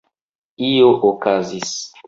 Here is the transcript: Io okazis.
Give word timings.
Io 0.69 0.89
okazis. 1.11 1.79